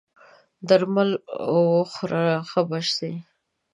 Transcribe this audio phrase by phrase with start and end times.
[0.67, 1.09] درمل
[1.53, 3.11] وخوره ښه به سې!